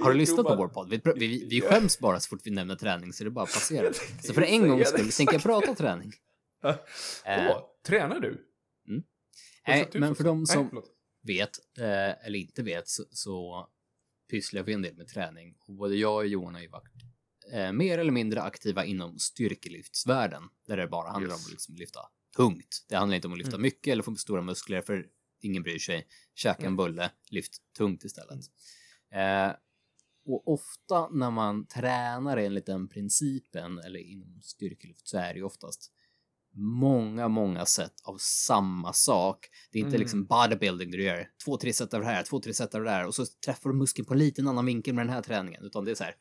[0.00, 0.90] Har du lyssnat på vår podd?
[0.90, 3.84] Vi, vi, vi, skäms bara så fort vi nämner träning så det bara passerar.
[4.16, 6.12] Jag Så för en gångs skull tänker jag prata träning.
[6.62, 6.68] Ja.
[7.24, 8.48] Eh, Åh, tränar du?
[9.66, 10.90] nej, sa du men för de Nej, som förlåt.
[11.22, 13.68] Vet, eh, eller inte vet, så, så
[14.30, 15.56] pysslar vi en del med träning.
[15.68, 16.92] Och både jag och Johan har ju varit
[17.52, 21.46] eh, mer eller mindre aktiva inom styrkelyftsvärlden, där det bara handlar om Yes.
[21.46, 22.00] att liksom lyfta
[22.36, 22.86] tungt.
[22.88, 23.62] Det handlar inte om att lyfta Mm.
[23.62, 25.06] mycket eller få stora muskler, för
[25.40, 26.06] ingen bryr sig.
[26.34, 26.76] Käka en Mm.
[26.76, 28.40] bulle, lyft tungt istället.
[29.12, 29.52] Eh,
[30.24, 35.44] och ofta när man tränar enligt den principen, eller inom styrkelyft, så är det ju
[35.44, 35.92] oftast
[36.54, 39.48] många, många sätt av samma sak.
[39.72, 40.00] Det är inte Mm.
[40.00, 42.90] liksom bodybuilding du gör två, tre set av det här, två, tre set av det
[42.90, 45.64] där och så träffar du muskeln på en liten annan vinkel med den här träningen.
[45.64, 46.14] Utan det är så här,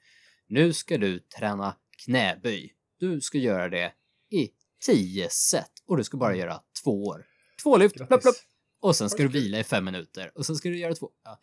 [0.48, 2.74] nu ska du träna knäböj.
[3.00, 3.94] Du ska göra det
[4.32, 4.50] i
[4.86, 7.26] tio set och du ska bara göra två år.
[7.64, 8.36] Två lyft, plopp, plopp.
[8.82, 11.10] Och sen ska du vila i fem minuter och sen ska du göra två.
[11.24, 11.40] Ja.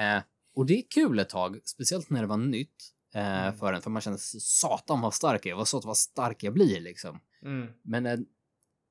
[0.00, 0.22] Eh,
[0.54, 3.58] och det är kul ett tag, speciellt när det var nytt eh, Mm.
[3.58, 6.54] för en, för man känner satan vad stark jag är, vad satan vad stark jag
[6.54, 7.20] blir liksom.
[7.42, 7.68] Mm.
[7.82, 8.18] Men eh,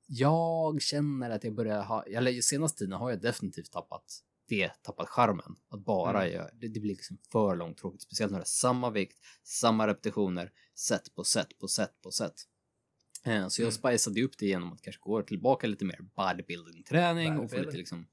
[0.08, 4.04] jag känner att jag börjar ha, eller senaste tiden har jag definitivt tappat
[4.48, 5.56] det, tappat charmen.
[5.70, 6.34] Att bara Mm.
[6.34, 10.52] göra, det, det blir liksom för långtråkigt, speciellt när det är samma vikt, samma repetitioner,
[10.76, 12.34] set på set på set på set.
[13.26, 13.72] Eh, Så jag Mm.
[13.72, 18.08] spiceade upp det genom att kanske gå tillbaka lite mer bodybuilding-träning och få lite liksom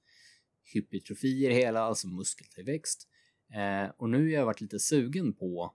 [0.75, 3.09] hypertrofi i det hela, alltså muskeltillväxt.
[3.55, 5.75] Eh, och nu har jag varit lite sugen på,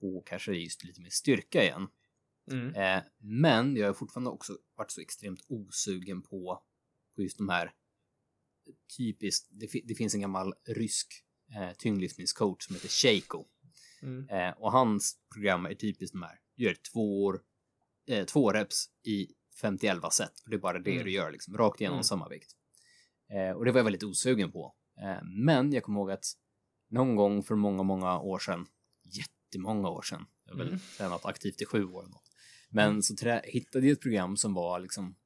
[0.00, 1.88] på kanske just lite mer styrka igen.
[2.50, 2.74] Mm.
[2.74, 6.62] Eh, men jag har fortfarande också varit så extremt osugen på,
[7.16, 7.72] på just de här
[8.96, 11.24] typiskt, det, det finns en gammal rysk
[11.56, 13.44] eh, tyngdlyftningscoach som heter Sheiko.
[14.02, 14.28] Mm.
[14.28, 17.42] Eh, och hans program är typiskt de här, gör två, år,
[18.06, 19.28] eh, två reps i
[19.62, 20.40] 50-11 set.
[20.44, 21.04] Och det är bara det Mm.
[21.04, 22.04] du gör, liksom, rakt igenom Mm.
[22.04, 22.56] samma vikt.
[23.30, 24.74] Eh, och det var jag väldigt osugen på.
[25.02, 26.24] Eh, men jag kommer ihåg att
[26.88, 28.66] någon gång för många, många år sedan,
[29.50, 30.80] jättemånga år sedan, jag har väl Mm.
[30.96, 32.02] tränat aktivt i sju år.
[32.02, 32.30] något.
[32.70, 35.16] Men så trä- hittade jag ett program som var liksom,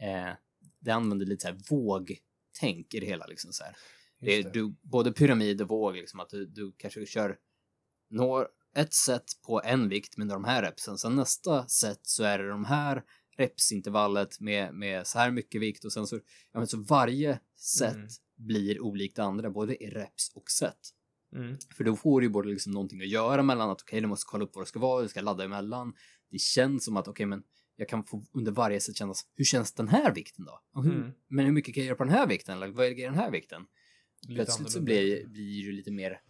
[0.00, 0.32] eh,
[0.80, 3.26] det använde lite så här vågtänk i det hela.
[3.26, 3.76] Liksom så här.
[4.20, 4.50] Det är det.
[4.50, 7.38] du, både pyramid och våg, liksom, att du, du kanske kör
[8.10, 10.98] når ett set på en vikt med de här repsen.
[10.98, 13.02] Sen nästa set så är det de här
[13.36, 16.16] repsintervallet med, med så här mycket vikt och sen så,
[16.52, 18.08] ja, men så varje set Mm.
[18.36, 20.94] blir olikt det andra, både i reps och set.
[21.32, 21.56] Mm.
[21.76, 24.26] För då får du ju både liksom någonting att göra mellan att okej, du måste
[24.28, 25.92] kolla upp vad det ska vara, du ska ladda emellan.
[26.30, 27.42] Det känns som att okej, men
[27.76, 30.80] jag kan få under varje set kännas, hur känns den här vikten då?
[30.82, 31.12] Hur, Mm.
[31.28, 32.56] Men hur mycket kan jag göra på den här vikten?
[32.56, 33.66] Eller vad är den här vikten?
[34.22, 36.20] Lite Plötsligt så blir, blir det lite mer,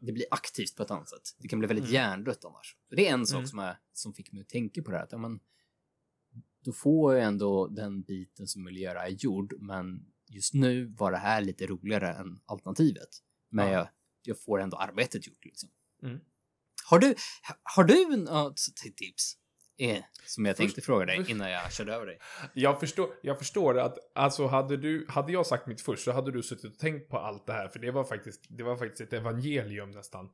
[0.00, 1.36] det blir aktivt på ett annat sätt.
[1.38, 1.94] Det kan bli väldigt Mm.
[1.94, 2.76] hjärndött annars.
[2.90, 3.46] Det är en sak Mm.
[3.46, 5.04] som, är, som fick mig att tänka på det här.
[5.04, 5.40] Att, ja, men,
[6.64, 11.12] då får jag ändå den biten som vill göra är gjord, men just nu var
[11.12, 13.08] det här lite roligare än alternativet.
[13.48, 13.72] Men Ja.
[13.72, 13.88] jag,
[14.22, 15.68] jag får ändå arbetet gjort liksom.
[16.02, 16.20] Mm.
[16.90, 17.14] Har du,
[17.62, 18.56] har du något
[18.96, 19.36] tips?
[19.78, 22.18] Eh, som jag Först- tänkte fråga dig innan jag körde över dig.
[22.54, 26.32] Jag förstår, jag förstår att, alltså hade du, hade jag sagt mitt först så hade
[26.32, 29.00] du suttit och tänkt på allt det här, för det var faktiskt, det var faktiskt
[29.00, 30.30] ett evangelium nästan.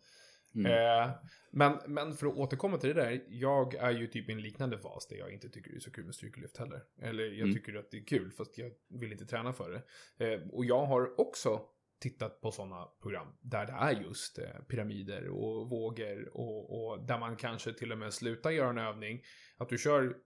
[0.55, 0.72] Mm.
[0.72, 1.11] Eh,
[1.51, 4.79] men, men för att återkomma till det där, jag är ju typ i en liknande
[4.79, 6.83] fas där jag inte tycker det är så kul med styrkelyft heller.
[7.03, 7.55] Eller jag Mm.
[7.55, 9.70] tycker att det är kul, fast jag vill inte träna för
[10.18, 10.35] det.
[10.35, 11.61] Eh, och jag har också
[11.98, 17.18] tittat på sådana program där det är just eh, pyramider och vågor och, och där
[17.18, 19.22] man kanske till och med slutar göra en övning,
[19.56, 20.16] att du kör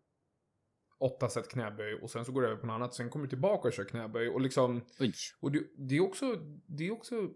[0.98, 3.30] åtta set knäböj och sen så går du över på något annat, sen kommer du
[3.30, 5.14] tillbaka och kör knäböj och liksom Oj.
[5.40, 7.30] och det, det, är också, det är också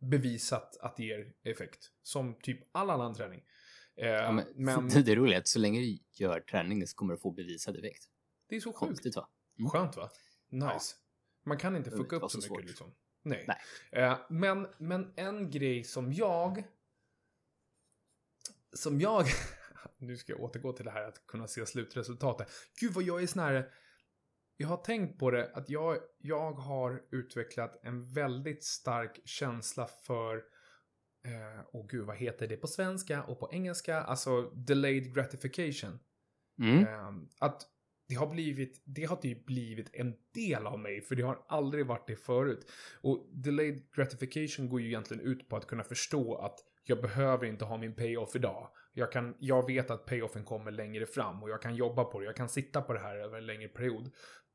[0.00, 1.90] bevisat att det ger effekt.
[2.02, 3.40] Som typ all annan träning.
[3.96, 7.14] Eh, Ja, men, men, Det är roligt att så länge du gör träning så kommer
[7.14, 8.04] du få bevisad effekt.
[8.48, 8.78] det är så sjukt.
[8.78, 9.28] Konstigt va?
[9.58, 9.70] Mm.
[9.70, 10.10] Skönt va?
[10.48, 10.96] Nice.
[11.46, 12.64] Man kan inte fucka upp så så mycket svårt.
[12.64, 12.94] liksom.
[13.22, 13.44] Nej.
[13.48, 13.58] Nej.
[13.92, 16.64] Eh, men, men en grej som jag...
[18.72, 19.26] Som jag...
[19.98, 22.48] nu ska jag återgå till det här att kunna se slutresultatet.
[22.80, 23.72] Gud vad jag är sån här...
[24.56, 30.36] Jag har tänkt på det att jag, jag har utvecklat en väldigt stark känsla för...
[31.24, 34.02] Eh, åh gud, vad heter det på svenska och på engelska?
[34.02, 35.98] Alltså delayed gratification.
[36.62, 36.86] Mm.
[36.86, 37.66] Ehm, att
[38.10, 41.86] det har blivit, det har typ blivit en del av mig, för det har aldrig
[41.86, 42.70] varit det förut.
[43.00, 47.64] Och delayed gratification går ju egentligen ut på att kunna förstå att jag behöver inte
[47.64, 48.70] ha min payoff idag.
[48.92, 52.26] Jag, kan, jag vet att payoffen kommer längre fram och jag kan jobba på det.
[52.26, 54.10] Jag kan sitta på det här över en längre period.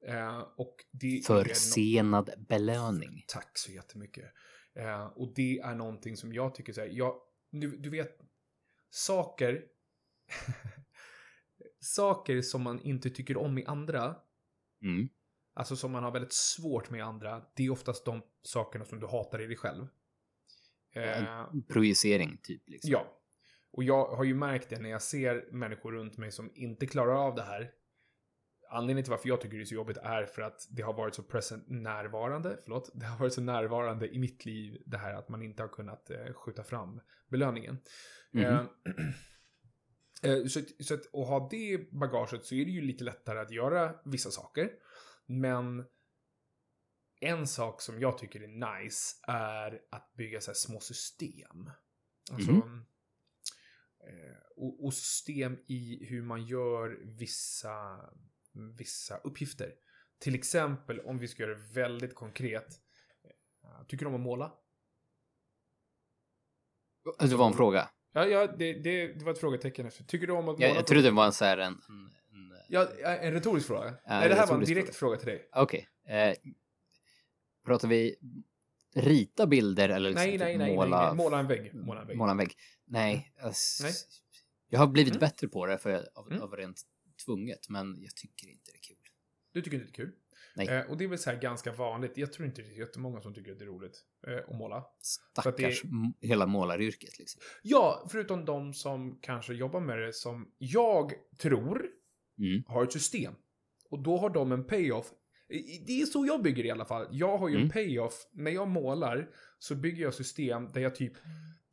[0.07, 3.25] Eh, och det Försenad belöning.
[3.27, 4.25] Tack så jättemycket.
[4.73, 7.15] Eh, och det är någonting som jag tycker så här, jag,
[7.51, 8.17] du, du vet,
[8.89, 9.63] saker,
[11.85, 14.15] saker som man inte tycker om i andra,
[14.81, 15.09] Mm.
[15.53, 18.99] alltså som man har väldigt svårt med i andra, det är oftast de sakerna som
[18.99, 19.87] du hatar i dig själv.
[20.93, 22.69] Eh, Projicering typ.
[22.69, 22.91] Liksom.
[22.91, 23.21] Ja.
[23.71, 27.27] Och jag har ju märkt det när jag ser människor runt mig som inte klarar
[27.27, 27.71] av det här.
[28.69, 31.15] Anledningen till varför jag tycker det är så jobbigt är för att det har varit
[31.15, 35.29] så present närvarande, förlåt, det har varit så närvarande i mitt liv det här att
[35.29, 37.77] man inte har kunnat eh, skjuta fram belöningen.
[38.33, 38.65] Eh, eh,
[40.49, 43.39] så att, så att att ha det i bagaget så är det ju lite lättare
[43.39, 44.71] att göra vissa saker.
[45.25, 45.85] Men
[47.21, 51.69] en sak som jag tycker är nice är att bygga så här små system.
[52.31, 52.51] Alltså,
[54.07, 57.99] eh, och, och system i hur man gör vissa,
[58.77, 59.73] vissa uppgifter.
[60.19, 62.67] Till exempel om vi ska göra det väldigt konkret.
[63.63, 64.53] eh, Tycker du om att måla?
[67.05, 67.89] Alltså, Det var en fråga.
[68.15, 69.85] Ja, ja det, det, det var ett frågetecken.
[69.85, 70.03] efter.
[70.03, 70.67] Tycker du om att måla?
[70.67, 71.73] Jag, jag trodde det var en så här en...
[71.73, 71.79] en,
[72.33, 73.85] en Ja, en retorisk fråga.
[73.85, 75.49] Ja, Nej, det här var en direkt fråga till dig.
[75.55, 75.87] Okej.
[76.07, 76.33] Eh,
[77.65, 78.15] pratar vi
[78.95, 81.15] rita bilder eller liksom Nej, typ nej, nej, måla, nej, nej.
[81.25, 81.73] Måla en vägg.
[81.75, 82.17] Måla en vägg.
[82.17, 82.53] måla en vägg?
[82.85, 83.33] Nej.
[83.41, 83.93] ass- Nej.
[84.69, 85.19] Jag har blivit Mm.
[85.19, 86.41] bättre på det för jag, av, Mm.
[86.43, 86.81] av rent
[87.25, 88.97] tvunget, men jag tycker inte det är kul.
[89.53, 90.11] Du tycker inte det är kul?
[90.55, 90.67] Nej.
[90.67, 92.17] Eh, och det är väl så här ganska vanligt.
[92.17, 94.75] Jag tror inte det är jättemånga som tycker att det är roligt eh, att måla.
[94.77, 94.87] att
[95.43, 95.83] det- Stackars
[96.21, 97.41] hela målaryrket liksom.
[97.63, 101.85] Ja, förutom de som kanske jobbar med det som jag tror
[102.39, 102.63] Mm.
[102.67, 103.33] har ett system.
[103.89, 105.11] Och då har de en payoff
[105.87, 107.07] Det är så jag bygger i alla fall.
[107.11, 107.71] Jag har ju en Mm.
[107.71, 108.13] payoff.
[108.31, 111.13] När jag målar så bygger jag system där jag typ,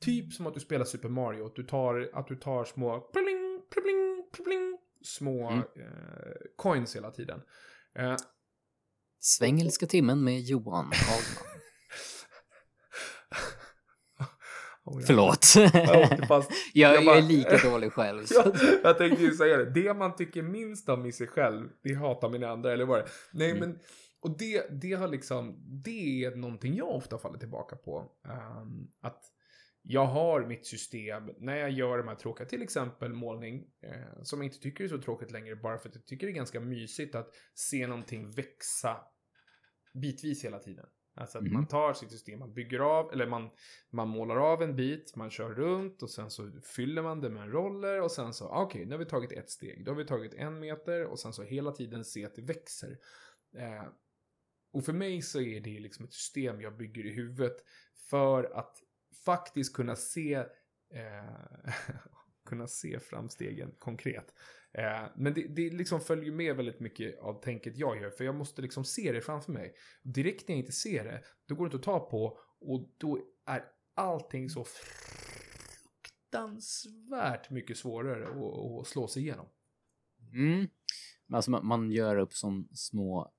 [0.01, 1.47] typ som att du spelar Super Mario.
[1.47, 5.59] Att du tar, att du tar små pling, pling, pling, små Mm.
[5.59, 7.41] eh, coins hela tiden.
[7.95, 8.17] Eh,
[9.25, 11.53] Svengelska timmen med Johan Hagman.
[14.85, 15.07] oh, ja.
[15.07, 15.47] Förlåt.
[15.73, 16.51] Jag fast.
[16.73, 18.25] jag, Jag jag är lika dålig själv.
[18.27, 18.35] Så.
[18.35, 19.71] Ja, jag tänkte ju säga det.
[19.71, 23.09] Det man tycker minst om i sig själv, det hatar min andra, eller vad det.
[23.33, 23.61] Nej, Mm.
[23.61, 23.79] men...
[24.21, 25.57] Och det, det har liksom...
[25.85, 28.11] Det är någonting jag ofta faller tillbaka på.
[28.29, 29.21] Ehm, att
[29.83, 34.39] jag har mitt system när jag gör de här tråkiga, till exempel målning, eh, som
[34.39, 36.61] jag inte tycker är så tråkigt längre, bara för att jag tycker det är ganska
[36.61, 38.97] mysigt att se någonting växa
[39.95, 40.87] bitvis hela tiden.
[41.15, 41.53] Alltså att Mhm.
[41.53, 43.51] man tar sitt system, man bygger av, eller man,
[43.91, 47.43] man målar av en bit, man kör runt och sen så fyller man det med
[47.43, 49.97] en roller och sen så, ah, okej, nu har vi tagit ett steg, då har
[49.97, 52.99] vi tagit en meter och sen så hela tiden se att det växer.
[53.59, 53.85] Eh,
[54.73, 57.57] och för mig så är det liksom ett system jag bygger i huvudet
[58.11, 58.77] för att
[59.25, 61.65] faktiskt kunna se eh,
[62.47, 64.35] kunna se framstegen konkret.
[64.73, 68.35] Eh, men det, det liksom följer med väldigt mycket av tänket jag gör, för jag
[68.35, 69.75] måste liksom se det framför mig.
[70.03, 73.19] Direkt när jag inte ser det, då går det inte att ta på och då
[73.47, 74.65] är allting så
[76.31, 79.47] fruktansvärt mycket svårare att, att slå sig igenom.
[80.33, 80.69] Mm.
[81.27, 83.33] Men Alltså man, man gör upp som små,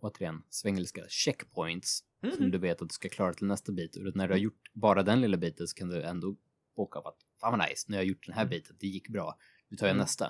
[0.00, 2.04] återigen, svengelska checkpoints.
[2.36, 3.96] Som du vet att du ska klara till nästa bit.
[3.96, 6.36] Och när du har gjort bara den lilla biten så kan du ändå
[6.76, 8.50] boka av att fan vad nice, nu har jag gjort den här Mm.
[8.50, 9.38] biten, det gick bra.
[9.68, 10.02] Nu tar jag Mm.
[10.02, 10.26] nästa.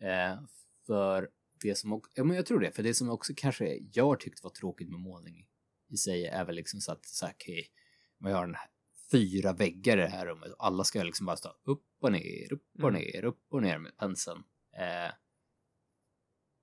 [0.00, 0.40] Eh,
[0.86, 1.28] för
[1.62, 4.40] det som också, ja men jag tror det, för det som också kanske jag tyckte
[4.44, 5.48] var tråkigt med målning
[5.88, 7.66] i sig är väl liksom så att så här, okej,
[8.18, 8.56] man har en
[9.10, 12.52] fyra väggar i det här rummet och alla ska liksom bara stå upp och ner,
[12.52, 13.02] upp och Mm.
[13.02, 14.42] ner, upp och ner med penseln.
[14.76, 15.12] Eh,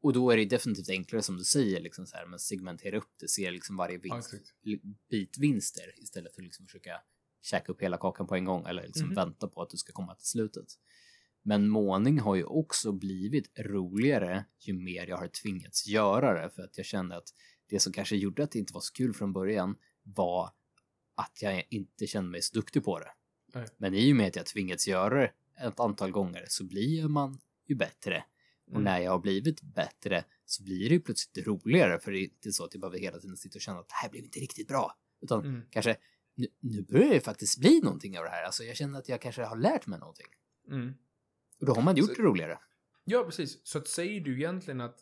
[0.02, 3.12] och då är det definitivt enklare som du säger, liksom så här, men segmentera upp
[3.20, 4.54] det, se liksom varje Ja, vinst, exakt.
[5.10, 7.02] bitvinster istället för att liksom försöka
[7.42, 9.16] käka upp hela kakan på en gång eller liksom Mhm.
[9.16, 10.66] vänta på att du ska komma till slutet.
[11.42, 16.62] Men målning har ju också blivit roligare ju mer jag har tvingats göra det för
[16.64, 17.28] att jag kände att
[17.70, 20.50] det som kanske gjorde att det inte var så kul från början var
[21.16, 23.12] att jag inte kände mig så duktig på det.
[23.54, 23.68] Nej.
[23.78, 25.32] Men i och med att jag tvingats göra det
[25.68, 28.24] ett antal gånger så blir man ju bättre.
[28.70, 28.84] Och Mm.
[28.84, 32.52] när jag har blivit bättre så blir det ju plötsligt roligare för det är inte
[32.52, 34.68] så att jag behöver hela tiden sitta och känna att det här blev inte riktigt
[34.68, 34.98] bra.
[35.22, 35.62] Utan Mm.
[35.70, 35.98] kanske
[36.36, 38.44] nu, nu börjar det faktiskt bli någonting av det här.
[38.44, 40.28] Alltså jag känner att jag kanske har lärt mig någonting.
[40.68, 40.94] Mm.
[41.60, 42.60] Och då har man gjort Så- det roligare.
[43.04, 43.60] Ja, precis.
[43.68, 45.00] Så att säger du egentligen att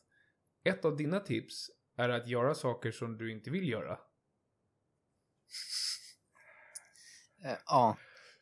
[0.63, 3.99] ett av dina tips är att göra saker som du inte vill göra?
[7.43, 7.97] Eh, ja.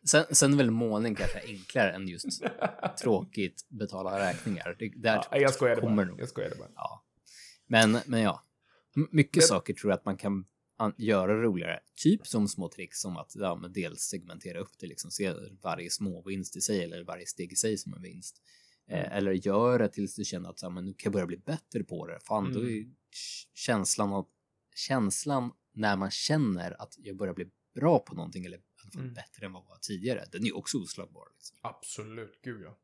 [0.09, 2.41] Sen, sen är väl målning kanske enklare än just
[3.01, 4.75] tråkigt betala räkningar.
[4.79, 6.15] Det, där Ja, jag skojade kommer bara.
[6.19, 6.69] Jag skojade bara.
[6.75, 7.03] Ja.
[7.67, 8.43] Men, men ja,
[9.11, 10.45] mycket Men- saker tror jag att man kan
[10.77, 11.79] an- göra roligare.
[12.03, 15.89] Typ som små tricks som att ja, men dels segmentera upp det, liksom se varje
[15.89, 18.41] små vinst i sig eller varje steg i sig som en vinst.
[18.89, 19.11] Eh, Mm.
[19.11, 21.37] eller gör det tills du känner att så, här, men nu kan jag börja bli
[21.37, 22.19] bättre på det.
[22.19, 22.95] Fan, då är Mm.
[23.53, 24.27] känslan, av,
[24.75, 29.13] känslan när man känner att jag börjar bli bra på någonting eller alla fall Mm.
[29.13, 30.25] bättre än vad var tidigare.
[30.31, 31.27] Den är också oslagbar.
[31.35, 31.57] Liksom.
[31.61, 32.77] Absolut, gud ja.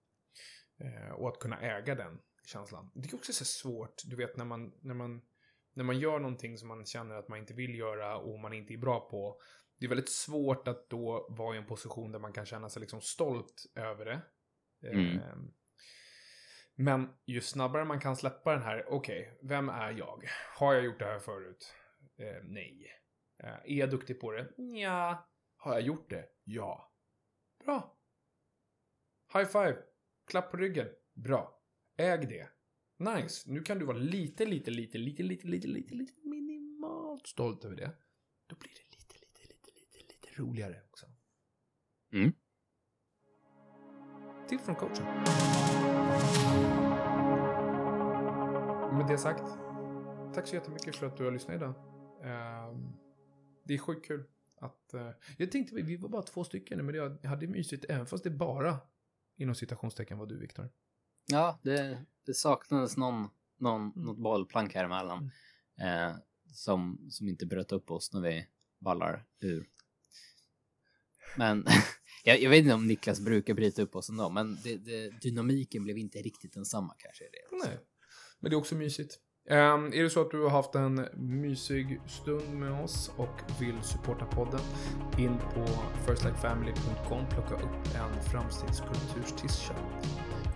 [0.86, 2.92] Eh, och att kunna äga den känslan.
[2.94, 5.22] Det är också så svårt, du vet när man, när man,
[5.74, 8.74] när man gör någonting som man känner att man inte vill göra och man inte
[8.74, 9.42] är bra på.
[9.78, 12.80] Det är väldigt svårt att då vara i en position där man kan känna sig
[12.80, 14.22] liksom stolt över det.
[14.88, 15.18] Mm.
[15.18, 15.36] Eh,
[16.76, 20.24] men ju snabbare man kan släppa den här, okej, vem är jag?
[20.58, 21.74] Har jag gjort det här förut?
[22.18, 22.88] Eh, nej.
[23.44, 24.48] Eh, är jag duktig på det?
[24.58, 25.28] Ja.
[25.62, 26.26] Har jag gjort det?
[26.43, 26.91] Ja.
[27.65, 27.97] Bra.
[29.34, 29.78] High five.
[30.28, 30.88] Klapp på ryggen.
[31.13, 31.62] Bra.
[31.97, 32.50] Äg det.
[32.97, 33.52] Nice.
[33.52, 37.76] Nu kan du vara lite, lite, lite, lite, lite, lite, lite, lite minimalt stolt över
[37.76, 37.91] det.
[38.47, 41.06] Då blir det lite, lite, lite, lite, lite roligare också.
[42.13, 42.32] Mm.
[44.47, 45.06] Tips från coachen.
[48.97, 49.58] Med det sagt.
[50.33, 51.73] Tack så jättemycket för att du har lyssnat idag.
[52.23, 52.94] Ehm,
[53.63, 54.25] det är sjukt kul
[54.62, 54.94] att...
[54.94, 58.30] eh, jag tänkte, vi var bara två stycken, men jag hade mysigt även fast det
[58.30, 58.80] bara
[59.38, 60.70] inom citationstecken var du, Viktor.
[61.26, 64.06] Ja, det, det saknades någon, någon, Mm.
[64.06, 65.32] något bollplank här emellan
[65.82, 66.16] eh,
[66.54, 68.48] som, som inte bröt upp oss när vi
[68.80, 69.70] ballar ur.
[71.38, 71.66] Men
[72.24, 75.84] jag, jag vet inte om Niklas brukar bryta upp oss ändå, men det, det, dynamiken
[75.84, 77.24] blev inte riktigt densamma kanske.
[77.24, 77.68] Det.
[77.68, 77.80] Nej.
[78.40, 79.20] Men det är också mysigt.
[79.50, 83.81] Um, är det så att du har haft en mysig stund med oss och vill
[83.81, 84.60] supporta podden,
[85.17, 85.65] in på
[86.08, 90.08] firstlikefamily.com, plocka upp en framstegskulturs t-shirt.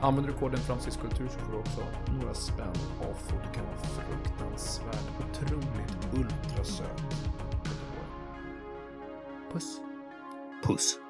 [0.02, 1.82] Använder du koden framstegskultur så får du också
[2.22, 7.02] några spänn off och du kan vara fruktansvärt otroligt ultrasöt.
[9.52, 9.82] Puss.
[10.64, 11.05] Puss.